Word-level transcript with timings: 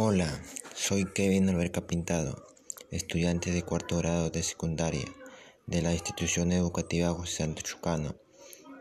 Hola, 0.00 0.40
soy 0.76 1.06
Kevin 1.06 1.48
Alberca 1.48 1.88
Pintado, 1.88 2.46
estudiante 2.92 3.50
de 3.50 3.64
cuarto 3.64 3.98
grado 3.98 4.30
de 4.30 4.44
secundaria 4.44 5.04
de 5.66 5.82
la 5.82 5.92
institución 5.92 6.52
educativa 6.52 7.12
José 7.12 7.38
Santo 7.38 7.62
Chucano, 7.62 8.14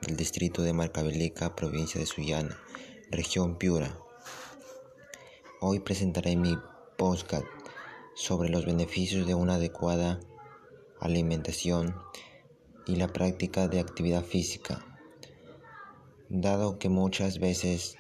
del 0.04 0.16
distrito 0.16 0.62
de 0.62 0.74
Marcavelica, 0.74 1.56
provincia 1.56 2.00
de 2.00 2.06
Sullana, 2.06 2.56
región 3.10 3.58
Piura. 3.58 3.98
Hoy 5.60 5.80
presentaré 5.80 6.36
mi 6.36 6.56
podcast 7.00 7.48
sobre 8.14 8.50
los 8.50 8.68
beneficios 8.68 9.26
de 9.26 9.34
una 9.34 9.56
adecuada 9.56 10.20
alimentación 11.00 11.96
y 12.86 12.98
la 12.98 13.08
práctica 13.08 13.68
de 13.68 13.80
actividad 13.80 14.24
física, 14.24 14.86
dado 16.30 16.78
que 16.78 16.90
muchas 16.90 17.40
veces 17.40 17.98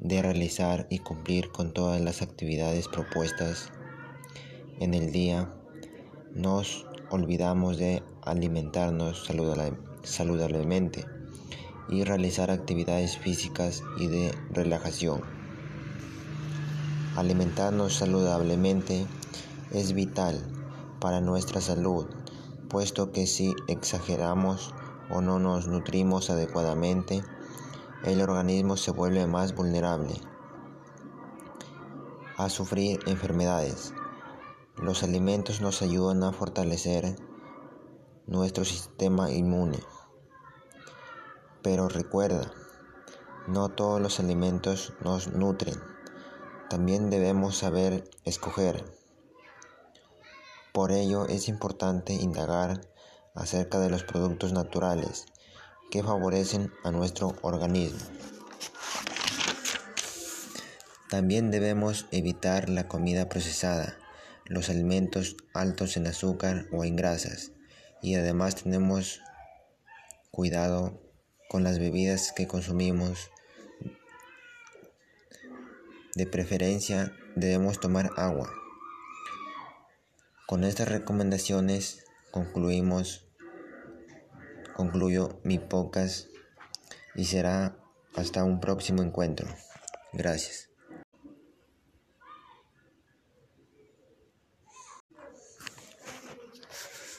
de 0.00 0.22
realizar 0.22 0.86
y 0.90 0.98
cumplir 0.98 1.50
con 1.50 1.72
todas 1.72 2.00
las 2.00 2.22
actividades 2.22 2.88
propuestas 2.88 3.70
en 4.80 4.94
el 4.94 5.12
día, 5.12 5.52
nos 6.34 6.86
olvidamos 7.10 7.78
de 7.78 8.02
alimentarnos 8.22 9.24
saludablemente 10.02 11.04
y 11.88 12.04
realizar 12.04 12.50
actividades 12.50 13.18
físicas 13.18 13.82
y 13.98 14.08
de 14.08 14.34
relajación. 14.50 15.22
Alimentarnos 17.16 17.94
saludablemente 17.94 19.06
es 19.72 19.92
vital 19.92 20.40
para 21.00 21.20
nuestra 21.20 21.60
salud, 21.60 22.06
puesto 22.68 23.12
que 23.12 23.26
si 23.26 23.54
exageramos 23.68 24.74
o 25.10 25.20
no 25.20 25.38
nos 25.38 25.68
nutrimos 25.68 26.30
adecuadamente, 26.30 27.22
el 28.04 28.20
organismo 28.20 28.76
se 28.76 28.90
vuelve 28.90 29.26
más 29.26 29.54
vulnerable 29.54 30.20
a 32.36 32.50
sufrir 32.50 33.00
enfermedades. 33.06 33.94
Los 34.76 35.02
alimentos 35.02 35.62
nos 35.62 35.80
ayudan 35.80 36.22
a 36.22 36.32
fortalecer 36.32 37.16
nuestro 38.26 38.66
sistema 38.66 39.30
inmune. 39.30 39.78
Pero 41.62 41.88
recuerda, 41.88 42.52
no 43.46 43.70
todos 43.70 44.02
los 44.02 44.20
alimentos 44.20 44.92
nos 45.00 45.28
nutren. 45.28 45.80
También 46.68 47.08
debemos 47.08 47.56
saber 47.56 48.10
escoger. 48.24 48.84
Por 50.74 50.92
ello 50.92 51.26
es 51.26 51.48
importante 51.48 52.12
indagar 52.12 52.82
acerca 53.34 53.78
de 53.78 53.88
los 53.88 54.04
productos 54.04 54.52
naturales 54.52 55.24
que 55.90 56.02
favorecen 56.02 56.72
a 56.82 56.90
nuestro 56.90 57.36
organismo. 57.42 57.98
También 61.10 61.50
debemos 61.50 62.06
evitar 62.10 62.68
la 62.68 62.88
comida 62.88 63.28
procesada, 63.28 63.96
los 64.46 64.68
alimentos 64.68 65.36
altos 65.52 65.96
en 65.96 66.06
azúcar 66.06 66.66
o 66.72 66.84
en 66.84 66.96
grasas 66.96 67.52
y 68.02 68.16
además 68.16 68.56
tenemos 68.56 69.20
cuidado 70.30 71.00
con 71.48 71.62
las 71.62 71.78
bebidas 71.78 72.32
que 72.32 72.46
consumimos. 72.46 73.30
De 76.14 76.26
preferencia 76.26 77.12
debemos 77.36 77.80
tomar 77.80 78.10
agua. 78.16 78.50
Con 80.46 80.64
estas 80.64 80.88
recomendaciones 80.88 82.04
concluimos 82.30 83.23
concluyo 84.74 85.40
mi 85.44 85.58
podcast 85.58 86.28
y 87.14 87.24
será 87.24 87.76
hasta 88.14 88.44
un 88.44 88.60
próximo 88.60 89.02
encuentro. 89.02 89.48
Gracias. 90.12 90.70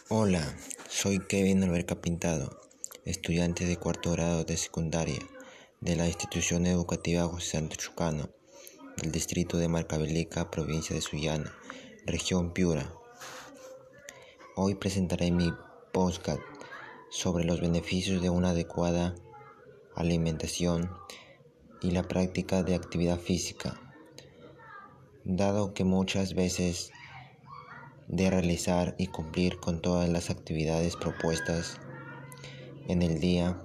Hola, 0.10 0.56
soy 0.88 1.20
Kevin 1.20 1.64
Alberca 1.64 2.00
Pintado, 2.00 2.60
estudiante 3.06 3.66
de 3.66 3.78
cuarto 3.78 4.12
grado 4.12 4.44
de 4.44 4.56
secundaria 4.56 5.20
de 5.82 5.96
la 5.96 6.08
institución 6.08 6.66
educativa 6.68 7.28
José 7.28 7.58
Santo 7.58 7.76
Chucano, 7.76 8.30
del 8.98 9.12
distrito 9.12 9.58
de 9.58 9.68
Marcavelica, 9.68 10.52
provincia 10.52 10.96
de 10.96 11.02
Sullana, 11.02 11.52
región 12.06 12.54
Piura. 12.54 12.94
Hoy 14.56 14.76
presentaré 14.76 15.32
mi 15.32 15.52
podcast 15.92 16.55
sobre 17.10 17.46
los 17.46 17.62
beneficios 17.62 18.22
de 18.22 18.30
una 18.30 18.50
adecuada 18.50 19.16
alimentación 19.96 20.92
y 21.82 21.92
la 21.92 22.04
práctica 22.04 22.64
de 22.64 22.76
actividad 22.76 23.20
física, 23.20 23.80
dado 25.24 25.74
que 25.74 25.84
muchas 25.84 26.34
veces 26.34 26.92
de 28.08 28.30
realizar 28.30 28.96
y 28.98 29.08
cumplir 29.08 29.60
con 29.60 29.82
todas 29.82 30.10
las 30.10 30.30
actividades 30.30 30.96
propuestas 30.96 31.80
en 32.88 33.02
el 33.02 33.20
día, 33.20 33.62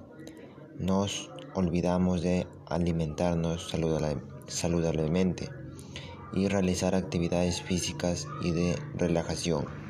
nos 0.77 1.29
olvidamos 1.53 2.21
de 2.21 2.47
alimentarnos 2.67 3.69
saludablemente 4.47 5.49
y 6.33 6.47
realizar 6.47 6.95
actividades 6.95 7.61
físicas 7.61 8.27
y 8.41 8.51
de 8.51 8.75
relajación. 8.95 9.80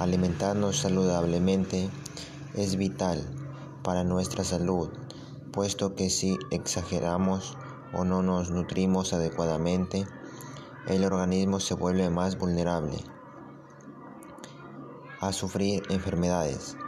Alimentarnos 0.00 0.78
saludablemente 0.78 1.90
es 2.54 2.76
vital 2.76 3.22
para 3.82 4.02
nuestra 4.02 4.44
salud, 4.44 4.88
puesto 5.52 5.94
que 5.94 6.08
si 6.08 6.38
exageramos 6.50 7.58
o 7.92 8.04
no 8.06 8.22
nos 8.22 8.50
nutrimos 8.50 9.12
adecuadamente, 9.12 10.06
el 10.86 11.04
organismo 11.04 11.60
se 11.60 11.74
vuelve 11.74 12.08
más 12.08 12.38
vulnerable 12.38 12.96
a 15.20 15.34
sufrir 15.34 15.82
enfermedades. 15.90 16.78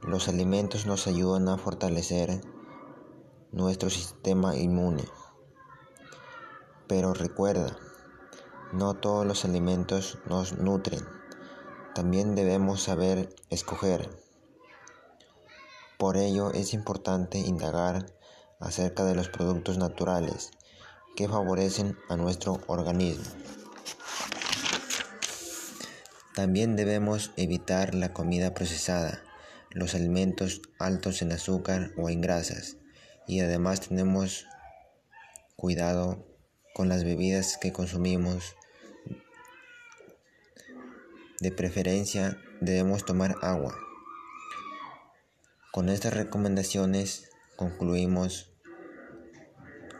Los 0.00 0.26
alimentos 0.26 0.84
nos 0.84 1.06
ayudan 1.06 1.48
a 1.48 1.58
fortalecer 1.58 2.40
nuestro 3.52 3.88
sistema 3.88 4.56
inmune. 4.56 5.04
Pero 6.88 7.14
recuerda, 7.14 7.76
no 8.72 8.94
todos 8.94 9.24
los 9.24 9.44
alimentos 9.44 10.18
nos 10.26 10.58
nutren. 10.58 11.21
También 11.94 12.34
debemos 12.34 12.82
saber 12.82 13.34
escoger. 13.50 14.08
Por 15.98 16.16
ello 16.16 16.50
es 16.52 16.72
importante 16.72 17.38
indagar 17.38 18.06
acerca 18.60 19.04
de 19.04 19.14
los 19.14 19.28
productos 19.28 19.76
naturales 19.76 20.50
que 21.16 21.28
favorecen 21.28 21.98
a 22.08 22.16
nuestro 22.16 22.60
organismo. 22.66 23.24
También 26.34 26.76
debemos 26.76 27.30
evitar 27.36 27.94
la 27.94 28.14
comida 28.14 28.54
procesada, 28.54 29.22
los 29.70 29.94
alimentos 29.94 30.62
altos 30.78 31.20
en 31.20 31.32
azúcar 31.32 31.92
o 31.98 32.08
en 32.08 32.22
grasas 32.22 32.78
y 33.26 33.40
además 33.40 33.80
tenemos 33.80 34.46
cuidado 35.56 36.24
con 36.74 36.88
las 36.88 37.04
bebidas 37.04 37.58
que 37.58 37.72
consumimos 37.72 38.56
de 41.42 41.50
preferencia 41.50 42.38
debemos 42.60 43.04
tomar 43.04 43.34
agua. 43.42 43.76
Con 45.72 45.88
estas 45.88 46.14
recomendaciones 46.14 47.30
concluimos 47.56 48.52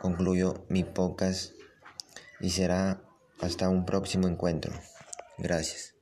concluyo 0.00 0.64
mi 0.68 0.84
podcast 0.84 1.52
y 2.40 2.50
será 2.50 3.02
hasta 3.40 3.68
un 3.68 3.84
próximo 3.84 4.28
encuentro. 4.28 4.72
Gracias. 5.36 5.96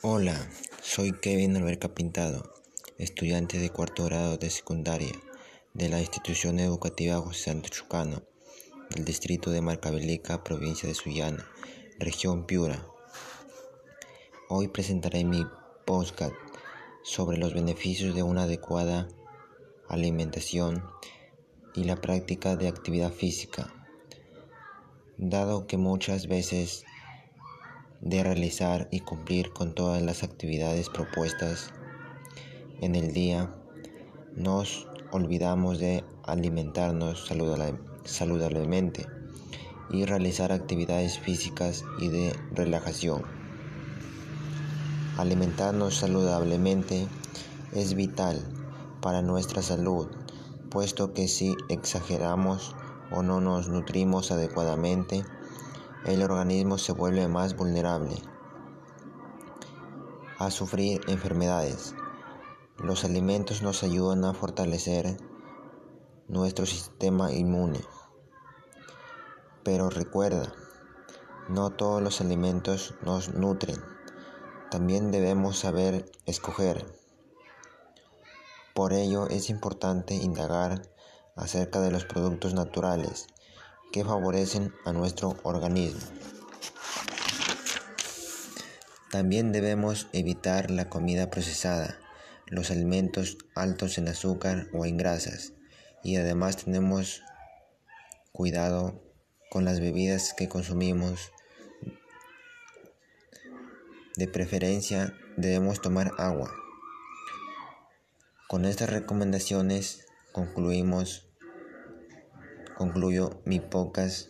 Hola, 0.00 0.48
soy 0.80 1.12
Kevin 1.12 1.58
Alberca 1.58 1.94
Pintado, 1.94 2.54
estudiante 2.96 3.58
de 3.58 3.68
cuarto 3.68 4.06
grado 4.06 4.38
de 4.38 4.48
secundaria 4.48 5.12
de 5.74 5.90
la 5.90 6.00
institución 6.00 6.58
educativa 6.58 7.20
José 7.20 7.50
Santo 7.50 7.68
Chucano, 7.68 8.22
del 8.88 9.04
distrito 9.04 9.50
de 9.50 9.60
Marcavelica, 9.60 10.42
provincia 10.42 10.88
de 10.88 10.94
Sullana 10.94 11.46
región 11.98 12.44
Piura. 12.44 12.86
Hoy 14.48 14.68
presentaré 14.68 15.24
mi 15.24 15.44
podcast 15.84 16.32
sobre 17.02 17.38
los 17.38 17.54
beneficios 17.54 18.14
de 18.14 18.22
una 18.22 18.44
adecuada 18.44 19.08
alimentación 19.88 20.84
y 21.74 21.82
la 21.84 21.96
práctica 21.96 22.54
de 22.54 22.68
actividad 22.68 23.10
física, 23.10 23.74
dado 25.16 25.66
que 25.66 25.76
muchas 25.76 26.28
veces 26.28 26.84
de 28.00 28.22
realizar 28.22 28.86
y 28.92 29.00
cumplir 29.00 29.52
con 29.52 29.74
todas 29.74 30.00
las 30.00 30.22
actividades 30.22 30.88
propuestas 30.90 31.72
en 32.80 32.94
el 32.94 33.12
día, 33.12 33.52
nos 34.36 34.86
olvidamos 35.10 35.80
de 35.80 36.04
alimentarnos 36.22 37.26
saludablemente 38.04 39.18
y 39.90 40.04
realizar 40.04 40.52
actividades 40.52 41.18
físicas 41.18 41.84
y 41.98 42.08
de 42.08 42.36
relajación. 42.52 43.22
Alimentarnos 45.16 45.96
saludablemente 45.96 47.08
es 47.72 47.94
vital 47.94 48.40
para 49.00 49.22
nuestra 49.22 49.62
salud, 49.62 50.08
puesto 50.70 51.12
que 51.12 51.28
si 51.28 51.56
exageramos 51.68 52.74
o 53.10 53.22
no 53.22 53.40
nos 53.40 53.68
nutrimos 53.68 54.30
adecuadamente, 54.30 55.24
el 56.04 56.22
organismo 56.22 56.78
se 56.78 56.92
vuelve 56.92 57.26
más 57.28 57.56
vulnerable 57.56 58.16
a 60.38 60.50
sufrir 60.50 61.00
enfermedades. 61.08 61.94
Los 62.78 63.04
alimentos 63.04 63.60
nos 63.62 63.82
ayudan 63.82 64.24
a 64.24 64.34
fortalecer 64.34 65.16
nuestro 66.28 66.64
sistema 66.64 67.32
inmune. 67.32 67.80
Pero 69.68 69.90
recuerda, 69.90 70.50
no 71.50 71.68
todos 71.68 72.00
los 72.00 72.22
alimentos 72.22 72.94
nos 73.02 73.34
nutren. 73.34 73.76
También 74.70 75.10
debemos 75.10 75.58
saber 75.58 76.10
escoger. 76.24 76.86
Por 78.72 78.94
ello 78.94 79.28
es 79.28 79.50
importante 79.50 80.14
indagar 80.14 80.88
acerca 81.36 81.82
de 81.82 81.90
los 81.90 82.06
productos 82.06 82.54
naturales 82.54 83.26
que 83.92 84.06
favorecen 84.06 84.72
a 84.86 84.94
nuestro 84.94 85.36
organismo. 85.42 86.00
También 89.10 89.52
debemos 89.52 90.06
evitar 90.14 90.70
la 90.70 90.88
comida 90.88 91.28
procesada, 91.28 91.98
los 92.46 92.70
alimentos 92.70 93.36
altos 93.54 93.98
en 93.98 94.08
azúcar 94.08 94.68
o 94.72 94.86
en 94.86 94.96
grasas 94.96 95.52
y 96.02 96.16
además 96.16 96.56
tenemos 96.56 97.20
cuidado 98.32 99.07
con 99.50 99.64
las 99.64 99.80
bebidas 99.80 100.34
que 100.34 100.48
consumimos. 100.48 101.32
De 104.16 104.28
preferencia 104.28 105.14
debemos 105.36 105.80
tomar 105.80 106.12
agua. 106.18 106.52
Con 108.48 108.64
estas 108.64 108.90
recomendaciones 108.90 110.06
concluimos 110.32 111.28
concluyo 112.78 113.42
mi 113.44 113.58
podcast 113.58 114.28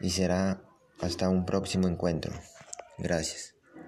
y 0.00 0.10
será 0.10 0.64
hasta 1.00 1.28
un 1.28 1.46
próximo 1.46 1.86
encuentro. 1.86 2.32
Gracias. 2.98 3.54